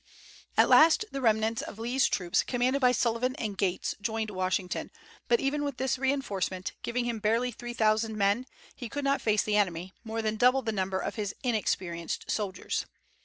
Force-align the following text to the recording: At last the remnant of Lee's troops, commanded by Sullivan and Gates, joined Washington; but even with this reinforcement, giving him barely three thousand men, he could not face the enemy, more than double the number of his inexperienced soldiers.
At 0.57 0.67
last 0.67 1.05
the 1.11 1.21
remnant 1.21 1.61
of 1.61 1.77
Lee's 1.77 2.07
troops, 2.07 2.41
commanded 2.41 2.79
by 2.79 2.91
Sullivan 2.91 3.35
and 3.35 3.55
Gates, 3.55 3.93
joined 4.01 4.31
Washington; 4.31 4.89
but 5.27 5.39
even 5.39 5.63
with 5.63 5.77
this 5.77 5.99
reinforcement, 5.99 6.71
giving 6.81 7.05
him 7.05 7.19
barely 7.19 7.51
three 7.51 7.75
thousand 7.75 8.17
men, 8.17 8.47
he 8.75 8.89
could 8.89 9.03
not 9.03 9.21
face 9.21 9.43
the 9.43 9.57
enemy, 9.57 9.93
more 10.03 10.23
than 10.23 10.37
double 10.37 10.63
the 10.63 10.71
number 10.71 10.97
of 10.97 11.17
his 11.17 11.35
inexperienced 11.43 12.31
soldiers. 12.31 12.87